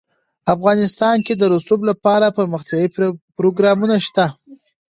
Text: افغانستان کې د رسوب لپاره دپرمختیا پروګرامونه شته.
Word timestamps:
افغانستان 0.55 1.17
کې 1.25 1.33
د 1.37 1.43
رسوب 1.53 1.81
لپاره 1.89 2.25
دپرمختیا 2.29 2.79
پروګرامونه 3.37 3.95
شته. 4.07 4.25